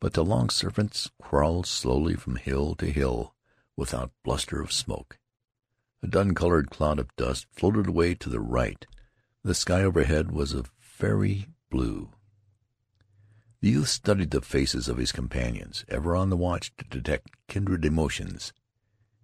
But 0.00 0.14
the 0.14 0.24
long 0.24 0.50
serpents 0.50 1.08
crawled 1.22 1.68
slowly 1.68 2.14
from 2.16 2.34
hill 2.34 2.74
to 2.74 2.90
hill 2.90 3.36
without 3.76 4.10
bluster 4.24 4.60
of 4.60 4.72
smoke. 4.72 5.20
A 6.02 6.08
dun-colored 6.08 6.70
cloud 6.70 6.98
of 6.98 7.14
dust 7.14 7.46
floated 7.52 7.86
away 7.86 8.16
to 8.16 8.28
the 8.28 8.40
right. 8.40 8.84
The 9.44 9.54
sky 9.54 9.84
overhead 9.84 10.32
was 10.32 10.52
a 10.52 10.64
fairy 10.76 11.46
blue. 11.70 12.10
The 13.60 13.70
youth 13.70 13.90
studied 13.90 14.32
the 14.32 14.40
faces 14.40 14.88
of 14.88 14.96
his 14.96 15.12
companions, 15.12 15.84
ever 15.88 16.16
on 16.16 16.30
the 16.30 16.36
watch 16.36 16.72
to 16.78 16.84
detect 16.86 17.28
kindred 17.46 17.84
emotions. 17.84 18.52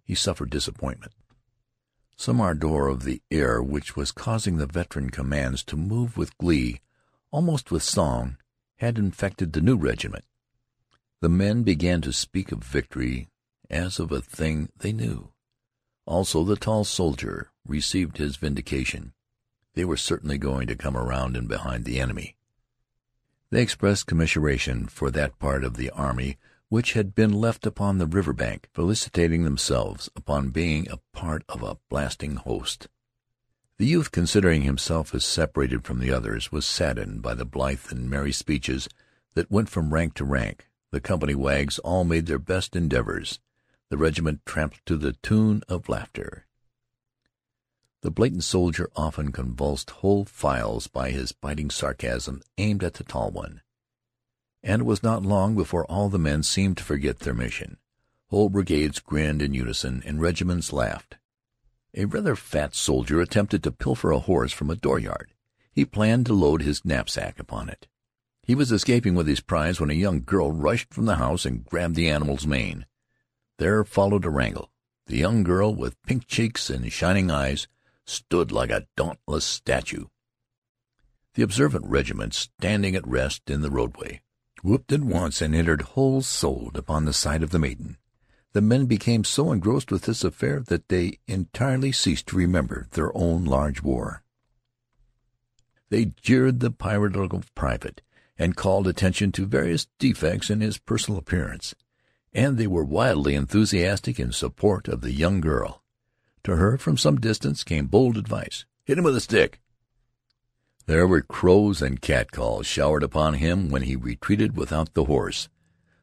He 0.09 0.15
suffered 0.15 0.49
disappointment. 0.49 1.13
Some 2.17 2.41
ardor 2.41 2.89
of 2.89 3.05
the 3.05 3.21
air 3.31 3.63
which 3.63 3.95
was 3.95 4.11
causing 4.11 4.57
the 4.57 4.67
veteran 4.67 5.11
commands 5.11 5.63
to 5.65 5.77
move 5.77 6.17
with 6.17 6.37
glee, 6.39 6.81
almost 7.31 7.71
with 7.71 7.83
song, 7.83 8.39
had 8.79 8.97
infected 8.97 9.53
the 9.53 9.61
new 9.61 9.77
regiment. 9.77 10.25
The 11.21 11.29
men 11.29 11.63
began 11.63 12.01
to 12.01 12.13
speak 12.15 12.53
of 12.53 12.65
victory 12.65 13.29
as 13.69 14.01
of 14.01 14.11
a 14.11 14.23
thing 14.23 14.71
they 14.79 14.93
knew. 14.93 15.31
Also 16.07 16.43
the 16.43 16.57
tall 16.57 16.85
soldier 16.85 17.51
received 17.67 18.17
his 18.17 18.37
vindication. 18.37 19.13
They 19.75 19.85
were 19.85 19.99
certainly 19.99 20.39
going 20.39 20.69
to 20.69 20.75
come 20.75 20.97
around 20.97 21.37
and 21.37 21.47
behind 21.47 21.85
the 21.85 22.01
enemy. 22.01 22.35
They 23.51 23.61
expressed 23.61 24.07
commiseration 24.07 24.87
for 24.87 25.11
that 25.11 25.39
part 25.39 25.65
of 25.65 25.77
the 25.77 25.91
army 25.91 26.39
which 26.69 26.93
had 26.93 27.15
been 27.15 27.33
left 27.33 27.67
upon 27.67 27.99
the 27.99 28.07
river 28.07 28.33
bank, 28.33 28.69
felicitating 28.75 29.45
themselves 29.45 30.11
upon 30.15 30.51
being 30.51 30.87
a 30.91 30.99
part 31.13 31.43
of 31.49 31.63
a 31.63 31.79
blasting 31.89 32.37
host. 32.37 32.89
The 33.79 33.87
youth, 33.87 34.11
considering 34.11 34.63
himself 34.63 35.15
as 35.15 35.25
separated 35.25 35.85
from 35.85 36.01
the 36.01 36.13
others, 36.13 36.53
was 36.53 36.67
saddened 36.67 37.23
by 37.23 37.35
the 37.35 37.45
blithe 37.45 37.91
and 37.91 38.11
merry 38.11 38.33
speeches 38.33 38.89
that 39.35 39.51
went 39.51 39.69
from 39.69 39.95
rank 39.95 40.15
to 40.15 40.25
rank. 40.25 40.67
The 40.91 41.01
company 41.01 41.35
wags 41.35 41.79
all 41.79 42.05
made 42.05 42.27
their 42.27 42.39
best 42.39 42.75
endeavors. 42.75 43.39
The 43.89 43.97
regiment 43.97 44.45
tramped 44.45 44.85
to 44.87 44.97
the 44.97 45.13
tune 45.23 45.63
of 45.69 45.89
laughter. 45.89 46.47
The 48.03 48.11
blatant 48.11 48.45
soldier 48.45 48.91
often 48.95 49.33
convulsed 49.33 49.91
whole 49.91 50.25
files 50.25 50.87
by 50.87 51.11
his 51.11 51.33
biting 51.33 51.71
sarcasm 51.71 52.43
aimed 52.59 52.85
at 52.85 52.95
the 52.95 53.05
tall 53.05 53.31
one 53.31 53.63
and 54.63 54.83
it 54.83 54.85
was 54.85 55.03
not 55.03 55.23
long 55.23 55.55
before 55.55 55.85
all 55.87 56.09
the 56.09 56.19
men 56.19 56.43
seemed 56.43 56.77
to 56.77 56.85
forget 56.85 57.21
their 57.21 57.35
mission. 57.35 57.77
Whole 58.29 58.49
brigades 58.49 59.01
grinned 59.01 59.41
in 59.41 59.55
unison, 59.55 60.03
and 60.05 60.21
regiments 60.21 60.73
laughed. 60.73 61.17
A 61.95 62.05
rather 62.05 62.37
fat 62.37 62.75
soldier 62.75 63.21
attempted 63.21 63.63
to 63.63 63.73
pilfer 63.73 64.11
a 64.11 64.19
horse 64.19 64.53
from 64.53 64.71
a 64.71 64.77
dooryard. 64.77 65.33
He 65.73 65.85
planned 65.85 66.27
to 66.27 66.35
load 66.35 66.63
his 66.63 66.85
knapsack 66.85 67.39
upon 67.39 67.69
it. 67.69 67.87
He 68.43 68.55
was 68.55 68.73
escaping 68.73 69.15
with 69.15 69.27
his 69.27 69.41
prize 69.41 69.81
when 69.81 69.91
a 69.91 69.95
young 69.95 70.23
girl 70.23 70.53
rushed 70.53 70.93
from 70.93 71.07
the 71.07 71.17
house 71.17 71.45
and 71.45 71.65
grabbed 71.65 71.95
the 71.95 72.09
animal's 72.09 72.47
mane. 72.47 72.87
There 73.59 73.85
followed 73.85 74.25
a 74.25 74.31
wrangle. 74.31 74.71
The 75.07 75.17
young 75.17 75.43
girl, 75.43 75.75
with 75.75 76.01
pink 76.03 76.27
cheeks 76.27 76.69
and 76.69 76.93
shining 76.93 77.31
eyes, 77.31 77.67
stood 78.05 78.53
like 78.53 78.71
a 78.71 78.87
dauntless 78.97 79.45
statue. 79.45 80.07
The 81.35 81.43
observant 81.43 81.87
regiment, 81.87 82.35
standing 82.35 82.95
at 82.95 83.07
rest 83.07 83.49
in 83.49 83.61
the 83.61 83.71
roadway, 83.71 84.21
whooped 84.63 84.93
at 84.93 85.01
once 85.01 85.41
and 85.41 85.55
entered 85.55 85.83
whole-souled 85.83 86.77
upon 86.77 87.05
the 87.05 87.13
side 87.13 87.43
of 87.43 87.51
the 87.51 87.59
maiden. 87.59 87.97
The 88.53 88.61
men 88.61 88.87
became 88.87 89.25
so 89.25 89.53
engrossed 89.53 89.93
with 89.93 90.03
this 90.03 90.25
affair 90.25 90.61
that 90.69 90.89
they 90.89 91.19
entirely 91.27 91.93
ceased 91.93 92.29
to 92.29 92.37
remember 92.37 92.87
their 92.93 93.17
own 93.17 93.45
large 93.45 93.83
war. 93.83 94.23
They 95.91 96.13
jeered 96.21 96.61
the 96.61 96.71
piratical 96.71 97.43
private, 97.55 98.03
and 98.39 98.57
called 98.57 98.87
attention 98.87 99.33
to 99.33 99.47
various 99.47 99.87
defects 99.99 100.51
in 100.51 100.61
his 100.61 100.79
personal 100.79 101.19
appearance 101.19 101.75
and 102.33 102.57
they 102.57 102.67
were 102.67 102.85
wildly 102.85 103.35
enthusiastic 103.35 104.21
in 104.21 104.33
support 104.33 104.89
of 104.89 105.01
the 105.01 105.13
young 105.13 105.41
girl. 105.41 105.83
To 106.45 106.57
her, 106.57 106.79
from 106.79 106.97
some 106.97 107.17
distance, 107.19 107.65
came 107.65 107.87
bold 107.87 108.17
advice. 108.17 108.65
"Hit 108.85 108.99
him 108.99 109.05
with 109.05 109.17
a 109.17 109.21
stick." 109.21 109.61
There 110.89 111.07
were 111.07 111.21
crows 111.21 111.83
and 111.83 112.01
catcalls 112.01 112.67
showered 112.67 113.03
upon 113.03 113.35
him 113.35 113.69
when 113.69 113.83
he 113.83 113.95
retreated 113.95 114.57
without 114.57 114.95
the 114.95 115.05
horse. 115.05 115.51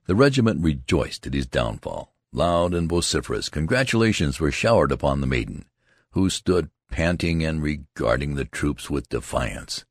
The 0.06 0.13
regiment 0.13 0.63
rejoiced 0.63 1.25
at 1.25 1.34
his 1.34 1.48
downfall. 1.48 2.13
Loud 2.32 2.75
and 2.75 2.88
vociferous 2.88 3.50
congratulations 3.50 4.39
were 4.39 4.51
showered 4.51 4.92
upon 4.92 5.22
the 5.22 5.27
maiden, 5.27 5.65
who 6.12 6.30
stood 6.30 6.70
panting 6.88 7.44
and 7.44 7.63
regarding 7.63 8.36
the 8.36 8.46
troops 8.46 8.88
with 8.88 9.10
defiance. 9.10 9.86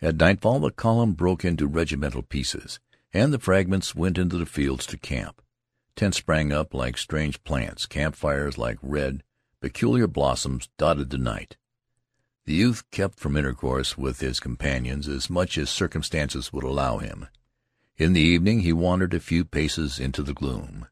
At 0.00 0.16
nightfall 0.16 0.60
the 0.60 0.70
column 0.70 1.12
broke 1.12 1.44
into 1.44 1.66
regimental 1.66 2.22
pieces, 2.22 2.80
and 3.12 3.34
the 3.34 3.38
fragments 3.38 3.94
went 3.94 4.16
into 4.16 4.38
the 4.38 4.46
fields 4.46 4.86
to 4.86 4.96
camp. 4.96 5.42
Tents 5.96 6.16
sprang 6.16 6.50
up 6.50 6.72
like 6.72 6.96
strange 6.96 7.44
plants. 7.44 7.84
Campfires 7.84 8.56
like 8.56 8.78
red, 8.80 9.22
peculiar 9.60 10.06
blossoms 10.06 10.70
dotted 10.78 11.10
the 11.10 11.18
night. 11.18 11.58
The 12.46 12.54
youth 12.54 12.90
kept 12.90 13.20
from 13.20 13.36
intercourse 13.36 13.96
with 13.96 14.20
his 14.20 14.40
companions 14.40 15.08
as 15.08 15.30
much 15.30 15.58
as 15.58 15.70
circumstances 15.70 16.52
would 16.52 16.64
allow 16.64 16.98
him. 16.98 17.26
In 17.96 18.12
the 18.12 18.20
evening 18.20 18.60
he 18.60 18.72
wandered 18.72 19.14
a 19.14 19.20
few 19.20 19.44
paces 19.44 19.98
into 19.98 20.22
the 20.22 20.34
gloom. 20.34 20.86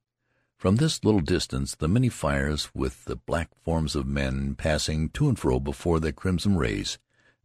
From 0.59 0.77
this 0.77 1.03
little 1.05 1.21
distance 1.21 1.75
the 1.75 1.89
many 1.89 2.09
fires, 2.09 2.69
with 2.75 3.05
the 3.07 3.17
black 3.17 3.49
forms 3.65 3.97
of 3.97 4.07
men 4.07 4.57
passing 4.57 5.09
to 5.11 5.29
and 5.29 5.39
fro 5.39 5.59
before 5.59 6.01
the 6.01 6.13
crimson 6.13 6.57
rays, 6.57 6.99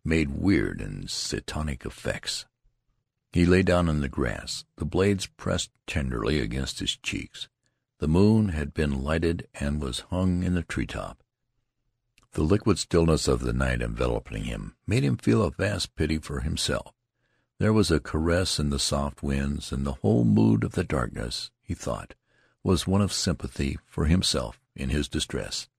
made 0.03 0.31
weird 0.31 0.81
and 0.81 1.09
satanic 1.09 1.85
effects. 1.85 2.45
He 3.31 3.45
lay 3.45 3.63
down 3.63 3.87
in 3.87 4.01
the 4.01 4.09
grass, 4.09 4.65
the 4.75 4.85
blades 4.85 5.27
pressed 5.27 5.71
tenderly 5.87 6.39
against 6.39 6.79
his 6.79 6.97
cheeks. 6.97 7.47
The 7.99 8.07
moon 8.07 8.49
had 8.49 8.73
been 8.73 9.01
lighted 9.01 9.47
and 9.53 9.81
was 9.81 10.01
hung 10.11 10.43
in 10.43 10.55
the 10.55 10.63
tree 10.63 10.85
top. 10.85 11.22
The 12.33 12.41
liquid 12.43 12.79
stillness 12.79 13.27
of 13.27 13.41
the 13.41 13.53
night 13.53 13.81
enveloping 13.81 14.45
him 14.45 14.75
made 14.87 15.03
him 15.03 15.17
feel 15.17 15.43
a 15.43 15.51
vast 15.51 15.95
pity 15.95 16.17
for 16.17 16.39
himself. 16.39 16.93
There 17.59 17.71
was 17.71 17.91
a 17.91 17.99
caress 17.99 18.59
in 18.59 18.71
the 18.71 18.79
soft 18.79 19.21
winds, 19.21 19.71
and 19.71 19.85
the 19.85 19.93
whole 19.93 20.25
mood 20.25 20.63
of 20.63 20.71
the 20.71 20.83
darkness, 20.83 21.51
he 21.61 21.75
thought, 21.75 22.15
was 22.63 22.87
one 22.87 23.01
of 23.01 23.13
sympathy 23.13 23.77
for 23.85 24.05
himself 24.05 24.59
in 24.75 24.89
his 24.89 25.07
distress. 25.07 25.69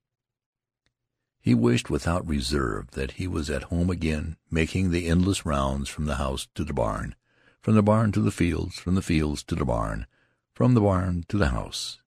He 1.41 1.55
wished 1.55 1.91
without 1.91 2.27
reserve 2.27 2.93
that 2.93 3.13
he 3.13 3.27
was 3.27 3.51
at 3.51 3.65
home 3.65 3.91
again, 3.91 4.37
making 4.49 4.91
the 4.91 5.09
endless 5.09 5.45
rounds 5.45 5.89
from 5.89 6.07
the 6.07 6.17
house 6.17 6.47
to 6.55 6.63
the 6.63 6.73
barn, 6.73 7.17
from 7.61 7.75
the 7.75 7.83
barn 7.83 8.13
to 8.13 8.21
the 8.21 8.31
fields, 8.31 8.79
from 8.79 8.95
the 8.95 9.03
fields 9.03 9.43
to 9.43 9.57
the 9.57 9.65
barn, 9.65 10.07
from 10.55 10.75
the 10.75 10.81
barn 10.81 11.25
to 11.29 11.37
the 11.37 11.49
house. 11.49 12.01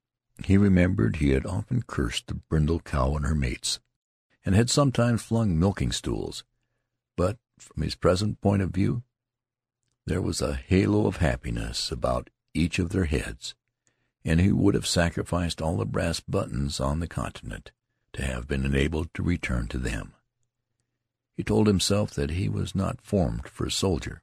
He 0.45 0.57
remembered 0.57 1.17
he 1.17 1.31
had 1.31 1.45
often 1.45 1.83
cursed 1.83 2.27
the 2.27 2.35
brindle 2.35 2.79
cow 2.79 3.15
and 3.15 3.25
her 3.25 3.35
mates, 3.35 3.79
and 4.47 4.55
had 4.55 4.69
sometimes 4.69 5.21
flung 5.21 5.59
milking 5.59 5.91
stools, 5.91 6.45
but 7.17 7.37
from 7.59 7.83
his 7.83 7.95
present 7.95 8.39
point 8.39 8.61
of 8.61 8.69
view 8.69 9.03
there 10.05 10.21
was 10.21 10.41
a 10.41 10.55
halo 10.55 11.05
of 11.05 11.17
happiness 11.17 11.91
about 11.91 12.29
each 12.53 12.79
of 12.79 12.91
their 12.91 13.03
heads, 13.03 13.55
and 14.23 14.39
he 14.39 14.53
would 14.53 14.73
have 14.73 14.87
sacrificed 14.87 15.61
all 15.61 15.75
the 15.75 15.85
brass 15.85 16.21
buttons 16.21 16.79
on 16.79 17.01
the 17.01 17.09
continent 17.09 17.71
to 18.13 18.23
have 18.23 18.47
been 18.47 18.63
enabled 18.63 19.13
to 19.13 19.21
return 19.21 19.67
to 19.67 19.77
them. 19.77 20.13
He 21.35 21.43
told 21.43 21.67
himself 21.67 22.11
that 22.11 22.29
he 22.29 22.47
was 22.47 22.73
not 22.73 23.01
formed 23.01 23.49
for 23.49 23.65
a 23.65 23.71
soldier 23.71 24.21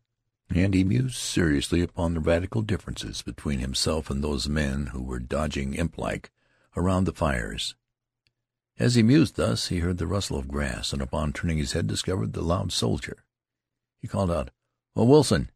and 0.49 0.73
he 0.73 0.85
mused 0.85 1.17
seriously 1.17 1.83
upon 1.83 2.15
the 2.15 2.21
radical 2.21 2.63
differences 2.63 3.21
between 3.21 3.59
himself 3.59 4.09
and 4.09 4.25
those 4.25 4.49
men 4.49 4.87
who 4.87 5.03
were 5.03 5.19
dodging 5.19 5.75
imp-like 5.75 6.31
around 6.75 7.05
the 7.05 7.13
fires. 7.13 7.75
As 8.77 8.97
he 8.97 9.05
mused 9.05 9.37
thus, 9.37 9.69
he 9.69 9.79
heard 9.79 9.99
the 9.99 10.07
rustle 10.07 10.37
of 10.37 10.49
grass, 10.49 10.93
and 10.93 11.01
upon 11.01 11.33
turning 11.33 11.59
his 11.59 11.73
head 11.73 11.87
discovered 11.87 12.33
the 12.33 12.43
loud 12.43 12.73
soldier. 12.73 13.25
He 14.01 14.09
called 14.09 14.33
out, 14.33 14.51
"Oh, 14.97 15.05
Wilson!" 15.05 15.51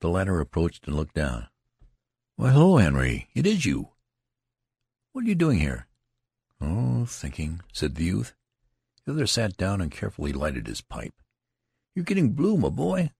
The 0.00 0.08
latter 0.08 0.40
approached 0.40 0.86
and 0.86 0.96
looked 0.96 1.14
down. 1.14 1.48
"Why, 2.36 2.52
hello, 2.52 2.78
Henry! 2.78 3.28
It 3.34 3.46
is 3.46 3.66
you! 3.66 3.90
What 5.12 5.24
are 5.24 5.28
you 5.28 5.34
doing 5.34 5.58
here?" 5.58 5.88
"Oh, 6.58 7.04
thinking," 7.04 7.60
said 7.70 7.96
the 7.96 8.04
youth. 8.04 8.34
The 9.04 9.12
other 9.12 9.26
sat 9.26 9.58
down 9.58 9.82
and 9.82 9.92
carefully 9.92 10.32
lighted 10.32 10.66
his 10.66 10.80
pipe. 10.80 11.20
"You're 11.94 12.06
getting 12.06 12.32
blue, 12.32 12.56
my 12.56 12.70
boy. 12.70 13.12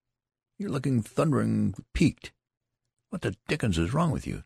You're 0.57 0.71
looking 0.71 1.03
thundering 1.03 1.75
peaked. 1.93 2.33
What 3.11 3.21
the 3.21 3.37
dickens 3.47 3.77
is 3.77 3.93
wrong 3.93 4.11
with 4.11 4.27
you?" 4.27 4.45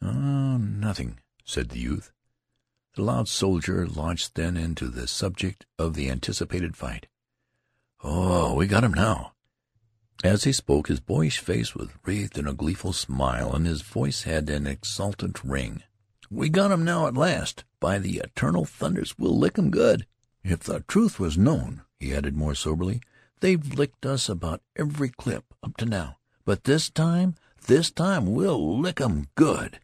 "Oh, 0.00 0.56
nothing," 0.56 1.20
said 1.44 1.68
the 1.68 1.78
youth. 1.78 2.10
The 2.94 3.02
loud 3.02 3.26
soldier 3.26 3.86
launched 3.86 4.34
then 4.34 4.54
into 4.54 4.88
the 4.88 5.08
subject 5.08 5.64
of 5.78 5.94
the 5.94 6.10
anticipated 6.10 6.76
fight. 6.76 7.06
"Oh, 8.04 8.52
we 8.52 8.66
got 8.66 8.84
him 8.84 8.92
now." 8.92 9.32
As 10.22 10.44
he 10.44 10.52
spoke 10.52 10.88
his 10.88 11.00
boyish 11.00 11.38
face 11.38 11.74
was 11.74 11.88
wreathed 12.04 12.36
in 12.36 12.46
a 12.46 12.52
gleeful 12.52 12.92
smile, 12.92 13.54
and 13.54 13.66
his 13.66 13.80
voice 13.80 14.24
had 14.24 14.50
an 14.50 14.66
exultant 14.66 15.42
ring. 15.42 15.82
"We 16.28 16.50
got 16.50 16.70
him 16.70 16.84
now 16.84 17.06
at 17.06 17.14
last. 17.14 17.64
By 17.80 17.98
the 17.98 18.18
eternal 18.18 18.66
thunders, 18.66 19.16
we'll 19.16 19.38
lick 19.38 19.56
him 19.56 19.70
good. 19.70 20.06
If 20.44 20.60
the 20.60 20.80
truth 20.80 21.18
was 21.18 21.38
known," 21.38 21.82
he 21.98 22.14
added 22.14 22.36
more 22.36 22.54
soberly. 22.54 23.00
They've 23.40 23.74
licked 23.74 24.04
us 24.04 24.28
about 24.28 24.62
every 24.76 25.08
clip 25.08 25.54
up 25.62 25.78
to 25.78 25.86
now, 25.86 26.18
but 26.44 26.64
this 26.64 26.90
time, 26.90 27.36
this 27.66 27.90
time 27.90 28.34
we'll 28.34 28.78
lick 28.78 29.00
'em 29.00 29.28
good." 29.34 29.80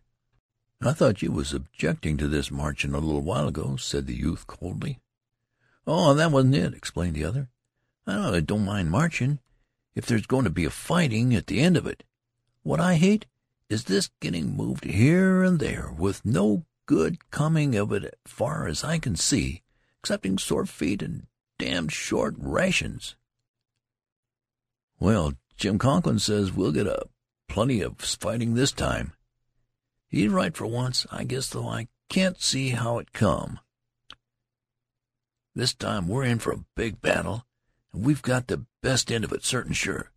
"I 0.80 0.92
thought 0.92 1.22
you 1.22 1.32
was 1.32 1.52
objecting 1.52 2.16
to 2.18 2.28
this 2.28 2.52
marching 2.52 2.94
a 2.94 3.00
little 3.00 3.20
while 3.20 3.48
ago," 3.48 3.76
said 3.76 4.06
the 4.06 4.14
youth 4.14 4.46
coldly. 4.46 5.00
"Oh, 5.86 6.14
that 6.14 6.30
wasn't 6.30 6.54
it," 6.54 6.72
explained 6.72 7.16
the 7.16 7.24
other. 7.24 7.48
"I 8.06 8.40
don't 8.40 8.64
mind 8.64 8.90
marching, 8.90 9.40
if 9.96 10.06
there's 10.06 10.26
going 10.26 10.44
to 10.44 10.50
be 10.50 10.64
a 10.64 10.70
fighting 10.70 11.34
at 11.34 11.48
the 11.48 11.60
end 11.60 11.76
of 11.76 11.86
it. 11.86 12.04
What 12.62 12.78
I 12.78 12.94
hate 12.94 13.26
is 13.68 13.84
this 13.84 14.10
getting 14.20 14.56
moved 14.56 14.84
here 14.84 15.42
and 15.42 15.58
there, 15.58 15.90
with 15.90 16.24
no 16.24 16.64
good 16.86 17.30
coming 17.30 17.74
of 17.74 17.92
it 17.92 18.04
as 18.04 18.12
far 18.24 18.68
as 18.68 18.84
I 18.84 18.98
can 18.98 19.16
see, 19.16 19.62
excepting 19.98 20.38
sore 20.38 20.64
feet 20.64 21.02
and 21.02 21.26
damned 21.58 21.92
short 21.92 22.34
rations. 22.38 23.16
Well, 25.00 25.34
Jim 25.56 25.78
Conklin 25.78 26.20
says 26.20 26.52
we'll 26.52 26.72
get 26.72 26.86
a 26.86 27.08
plenty 27.48 27.80
of 27.80 27.98
fighting 27.98 28.54
this 28.54 28.70
time. 28.70 29.12
He's 30.08 30.30
right 30.30 30.56
for 30.56 30.66
once, 30.66 31.06
I 31.10 31.24
guess, 31.24 31.48
though 31.48 31.68
I 31.68 31.88
can't 32.08 32.40
see 32.40 32.70
how 32.70 32.98
it 32.98 33.12
come. 33.12 33.60
This 35.54 35.74
time 35.74 36.08
we're 36.08 36.24
in 36.24 36.38
for 36.38 36.52
a 36.52 36.64
big 36.74 37.00
battle, 37.00 37.46
and 37.92 38.04
we've 38.04 38.22
got 38.22 38.46
the 38.46 38.64
best 38.82 39.12
end 39.12 39.24
of 39.24 39.32
it, 39.32 39.44
certain 39.44 39.72
sure. 39.72 40.12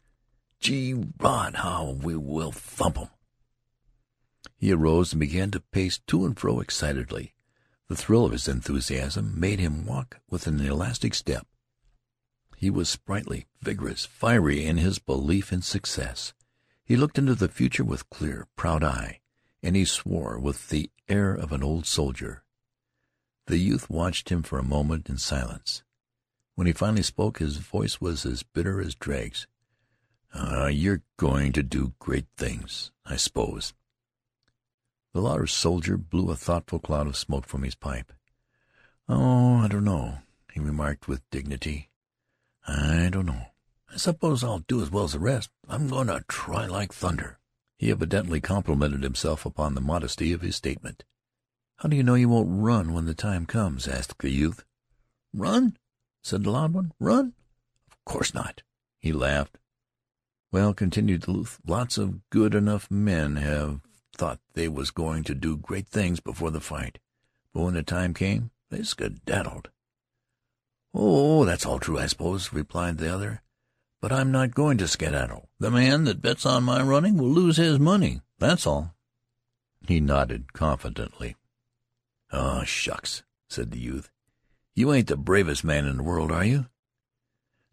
Gee 0.59 0.93
rod, 1.19 1.55
how 1.55 1.91
we 2.01 2.15
will 2.15 2.51
thump 2.51 2.97
'em!" 2.97 3.09
He 4.57 4.71
arose 4.71 5.11
and 5.11 5.19
began 5.19 5.49
to 5.51 5.59
pace 5.59 5.99
to 6.07 6.25
and 6.25 6.37
fro 6.37 6.59
excitedly. 6.59 7.33
The 7.87 7.95
thrill 7.95 8.25
of 8.25 8.31
his 8.31 8.47
enthusiasm 8.47 9.39
made 9.39 9.59
him 9.59 9.85
walk 9.85 10.21
with 10.29 10.47
an 10.47 10.61
elastic 10.61 11.13
step. 11.15 11.47
He 12.55 12.69
was 12.69 12.87
sprightly, 12.87 13.47
vigorous, 13.59 14.05
fiery 14.05 14.65
in 14.65 14.77
his 14.77 14.99
belief 14.99 15.51
in 15.51 15.63
success. 15.63 16.33
He 16.85 16.95
looked 16.95 17.17
into 17.17 17.33
the 17.33 17.49
future 17.49 17.83
with 17.83 18.09
clear, 18.11 18.47
proud 18.55 18.83
eye, 18.83 19.20
and 19.63 19.75
he 19.75 19.85
swore 19.85 20.39
with 20.39 20.69
the 20.69 20.89
air 21.07 21.33
of 21.33 21.51
an 21.51 21.63
old 21.63 21.85
soldier. 21.85 22.43
The 23.47 23.57
youth 23.57 23.89
watched 23.89 24.29
him 24.29 24.43
for 24.43 24.59
a 24.59 24.63
moment 24.63 25.09
in 25.09 25.17
silence. 25.17 25.83
When 26.55 26.67
he 26.67 26.73
finally 26.73 27.03
spoke 27.03 27.39
his 27.39 27.57
voice 27.57 27.99
was 27.99 28.25
as 28.25 28.43
bitter 28.43 28.79
as 28.81 28.95
dregs. 28.95 29.47
"Ah, 30.33 30.67
you're 30.67 31.03
going 31.17 31.51
to 31.53 31.63
do 31.63 31.93
great 31.99 32.27
things, 32.37 32.91
I 33.05 33.17
suppose." 33.17 33.73
The 35.13 35.21
louder 35.21 35.47
soldier 35.47 35.97
blew 35.97 36.31
a 36.31 36.37
thoughtful 36.37 36.79
cloud 36.79 37.07
of 37.07 37.17
smoke 37.17 37.45
from 37.45 37.63
his 37.63 37.75
pipe. 37.75 38.13
"Oh, 39.09 39.57
I 39.57 39.67
don't 39.67 39.83
know," 39.83 40.19
he 40.53 40.59
remarked 40.61 41.07
with 41.07 41.29
dignity. 41.29 41.89
I 42.65 43.09
don't 43.09 43.25
know. 43.25 43.47
I 43.89 43.97
suppose 43.97 44.43
I'll 44.43 44.59
do 44.59 44.81
as 44.81 44.89
well 44.89 45.03
as 45.03 45.11
the 45.11 45.19
rest. 45.19 45.49
I'm 45.67 45.89
going 45.89 46.07
to 46.07 46.23
try 46.29 46.65
like 46.65 46.93
thunder." 46.93 47.39
He 47.81 47.89
evidently 47.89 48.39
complimented 48.39 49.01
himself 49.01 49.43
upon 49.43 49.73
the 49.73 49.81
modesty 49.81 50.33
of 50.33 50.41
his 50.41 50.55
statement. 50.55 51.03
"How 51.77 51.89
do 51.89 51.97
you 51.97 52.03
know 52.03 52.13
you 52.13 52.29
won't 52.29 52.61
run 52.61 52.93
when 52.93 53.05
the 53.05 53.15
time 53.15 53.47
comes?" 53.47 53.87
asked 53.87 54.19
the 54.19 54.29
youth. 54.29 54.63
"Run?" 55.33 55.79
said 56.21 56.43
the 56.43 56.51
loud 56.51 56.73
one. 56.73 56.93
"Run? 56.99 57.33
Of 57.91 58.05
course 58.05 58.35
not." 58.35 58.61
He 58.99 59.11
laughed. 59.11 59.57
"Well," 60.51 60.75
continued 60.75 61.23
the 61.23 61.31
youth, 61.31 61.59
"lots 61.65 61.97
of 61.97 62.29
good 62.29 62.53
enough 62.53 62.91
men 62.91 63.37
have 63.37 63.81
thought 64.15 64.39
they 64.53 64.67
was 64.67 64.91
going 64.91 65.23
to 65.23 65.33
do 65.33 65.57
great 65.57 65.87
things 65.87 66.19
before 66.19 66.51
the 66.51 66.61
fight, 66.61 66.99
but 67.51 67.63
when 67.63 67.73
the 67.73 67.81
time 67.81 68.13
came 68.13 68.51
they 68.69 68.83
skedaddled." 68.83 69.71
"Oh, 70.93 71.45
that's 71.45 71.65
all 71.65 71.79
true, 71.79 71.97
I 71.97 72.05
suppose," 72.05 72.53
replied 72.53 72.99
the 72.99 73.11
other. 73.11 73.41
"But 74.01 74.11
I'm 74.11 74.31
not 74.31 74.55
going 74.55 74.77
to 74.79 74.87
skedaddle. 74.87 75.49
The 75.59 75.71
man 75.71 76.05
that 76.05 76.21
bets 76.21 76.45
on 76.45 76.63
my 76.63 76.81
running 76.81 77.17
will 77.17 77.29
lose 77.29 77.57
his 77.57 77.79
money, 77.79 78.21
that's 78.39 78.67
all." 78.67 78.95
He 79.87 79.99
nodded 79.99 80.53
confidently. 80.53 81.35
"Oh, 82.31 82.63
shucks," 82.63 83.23
said 83.47 83.71
the 83.71 83.79
youth. 83.79 84.09
"You 84.73 84.91
ain't 84.91 85.07
the 85.07 85.17
bravest 85.17 85.63
man 85.63 85.85
in 85.85 85.97
the 85.97 86.03
world, 86.03 86.31
are 86.31 86.43
you?" 86.43 86.67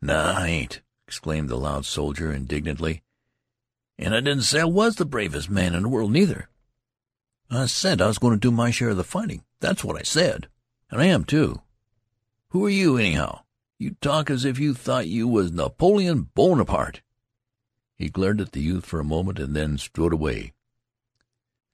"No, 0.03 0.17
I 0.17 0.47
ain't," 0.49 0.83
exclaimed 1.07 1.49
the 1.49 1.57
loud 1.57 1.87
soldier 1.87 2.31
indignantly. 2.31 3.03
"And 3.99 4.15
I 4.15 4.21
didn't 4.21 4.43
say 4.43 4.61
I 4.61 4.65
was 4.65 4.97
the 4.97 5.05
bravest 5.07 5.49
man 5.49 5.75
in 5.75 5.85
the 5.85 5.89
world, 5.89 6.13
neither. 6.13 6.51
I 7.51 7.67
said 7.67 8.03
I 8.03 8.07
was 8.07 8.19
going 8.19 8.35
to 8.35 8.39
do 8.39 8.51
my 8.51 8.71
share 8.71 8.91
of 8.91 8.99
the 8.99 9.05
fighting. 9.05 9.45
That's 9.61 9.83
what 9.83 9.97
I 9.99 10.03
said. 10.03 10.49
And 10.91 11.01
I 11.01 11.07
am, 11.07 11.25
too. 11.25 11.63
Who 12.51 12.67
are 12.67 12.71
you, 12.71 12.99
anyhow? 12.99 13.45
You 13.79 13.97
talk 14.01 14.29
as 14.29 14.45
if 14.45 14.59
you 14.59 14.75
thought 14.75 15.07
you 15.07 15.29
was 15.29 15.53
Napoleon 15.53 16.31
Bonaparte." 16.35 17.03
He 17.95 18.09
glared 18.09 18.41
at 18.41 18.53
the 18.53 18.61
youth 18.61 18.85
for 18.85 18.99
a 18.99 19.05
moment 19.05 19.39
and 19.39 19.55
then 19.55 19.79
strode 19.79 20.13
away. 20.13 20.53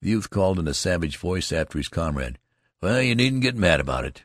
The 0.02 0.10
youth 0.10 0.28
called 0.28 0.58
in 0.58 0.68
a 0.68 0.74
savage 0.74 1.16
voice 1.16 1.50
after 1.50 1.78
his 1.78 1.88
comrade, 1.88 2.38
"Well, 2.82 3.00
you 3.00 3.14
needn't 3.14 3.40
get 3.40 3.56
mad 3.56 3.80
about 3.80 4.04
it." 4.04 4.24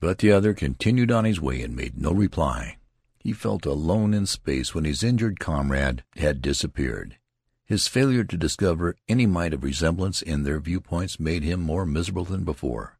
But 0.00 0.18
the 0.18 0.32
other 0.32 0.52
continued 0.52 1.12
on 1.12 1.24
his 1.24 1.40
way 1.40 1.62
and 1.62 1.76
made 1.76 1.96
no 1.96 2.12
reply. 2.12 2.78
He 3.20 3.32
felt 3.32 3.66
alone 3.66 4.14
in 4.14 4.26
space 4.26 4.74
when 4.74 4.84
his 4.84 5.04
injured 5.04 5.38
comrade 5.38 6.02
had 6.16 6.42
disappeared. 6.42 7.18
His 7.64 7.86
failure 7.86 8.24
to 8.24 8.36
discover 8.36 8.96
any 9.08 9.26
mite 9.26 9.54
of 9.54 9.62
resemblance 9.62 10.22
in 10.22 10.42
their 10.42 10.58
viewpoints 10.58 11.20
made 11.20 11.44
him 11.44 11.60
more 11.60 11.86
miserable 11.86 12.24
than 12.24 12.42
before. 12.42 12.98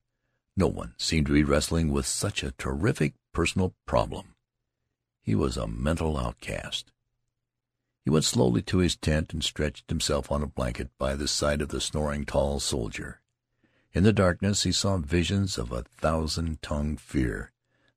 No 0.56 0.68
one 0.68 0.94
seemed 0.96 1.26
to 1.26 1.32
be 1.32 1.42
wrestling 1.42 1.88
with 1.88 2.06
such 2.06 2.44
a 2.44 2.52
terrific 2.52 3.14
personal 3.32 3.74
problem. 3.86 4.34
He 5.20 5.34
was 5.34 5.56
a 5.56 5.66
mental 5.66 6.18
outcast. 6.18 6.92
He 8.04 8.10
went 8.10 8.24
slowly 8.24 8.62
to 8.62 8.78
his 8.78 8.96
tent 8.96 9.32
and 9.32 9.42
stretched 9.42 9.88
himself 9.88 10.30
on 10.32 10.42
a 10.42 10.46
blanket 10.46 10.90
by 10.98 11.14
the 11.14 11.28
side 11.28 11.62
of 11.62 11.68
the 11.68 11.80
snoring 11.80 12.24
tall 12.24 12.58
soldier. 12.60 13.20
In 13.92 14.02
the 14.02 14.12
darkness 14.12 14.64
he 14.64 14.72
saw 14.72 14.96
visions 14.98 15.56
of 15.56 15.70
a 15.70 15.84
thousand-tongued 15.98 17.00
fear 17.00 17.52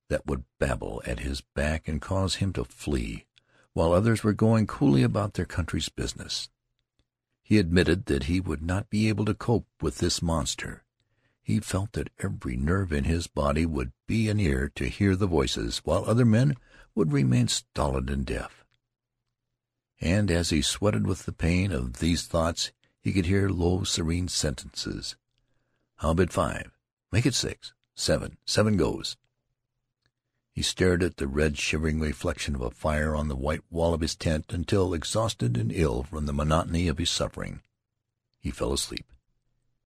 that 0.08 0.28
would 0.28 0.44
babble 0.60 1.02
at 1.06 1.22
his 1.22 1.42
back 1.42 1.88
and 1.88 2.02
cause 2.02 2.36
him 2.36 2.54
to 2.54 2.64
flee, 2.64 3.26
while 3.74 3.92
others 3.92 4.24
were 4.24 4.34
going 4.34 4.68
coolly 4.68 5.02
about 5.04 5.34
their 5.34 5.46
country's 5.46 5.90
business. 5.90 6.50
He 7.42 7.58
admitted 7.58 8.06
that 8.06 8.24
he 8.24 8.40
would 8.40 8.62
not 8.62 8.90
be 8.90 9.10
able 9.10 9.26
to 9.26 9.34
cope 9.34 9.68
with 9.82 9.98
this 9.98 10.22
monster. 10.22 10.85
He 11.46 11.60
felt 11.60 11.92
that 11.92 12.10
every 12.18 12.58
nerve 12.58 12.92
in 12.92 13.04
his 13.04 13.28
body 13.28 13.68
would 13.68 13.92
be 14.08 14.30
an 14.30 14.40
ear 14.40 14.72
to 14.74 14.90
hear 14.90 15.16
the 15.16 15.28
voices, 15.28 15.78
while 15.84 16.04
other 16.04 16.26
men 16.26 16.58
would 16.96 17.14
remain 17.14 17.48
stolid 17.50 18.10
and 18.10 18.26
deaf. 18.26 18.66
And 20.02 20.32
as 20.32 20.50
he 20.50 20.64
sweated 20.64 21.06
with 21.06 21.26
the 21.26 21.32
pain 21.32 21.72
of 21.72 22.00
these 22.00 22.26
thoughts 22.26 22.72
he 23.00 23.14
could 23.14 23.28
hear 23.28 23.48
low, 23.48 23.84
serene 23.84 24.28
sentences. 24.28 25.18
"How 25.98 26.10
about 26.10 26.34
five? 26.34 26.72
Make 27.12 27.28
it 27.28 27.36
six. 27.36 27.74
Seven. 27.94 28.40
Seven 28.48 28.76
goes." 28.76 29.16
He 30.52 30.64
stared 30.64 31.04
at 31.04 31.18
the 31.18 31.28
red, 31.28 31.60
shivering 31.60 32.00
reflection 32.00 32.56
of 32.56 32.62
a 32.62 32.72
fire 32.72 33.16
on 33.16 33.28
the 33.28 33.36
white 33.36 33.72
wall 33.72 33.94
of 33.94 34.02
his 34.02 34.16
tent 34.16 34.52
until, 34.52 34.96
exhausted 34.96 35.58
and 35.58 35.72
ill 35.72 36.02
from 36.02 36.26
the 36.26 36.34
monotony 36.34 36.88
of 36.88 36.98
his 36.98 37.12
suffering, 37.12 37.62
he 38.40 38.50
fell 38.50 38.74
asleep. 38.74 39.06